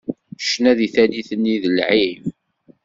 [0.43, 2.23] Ccna di tallit nni d lεib.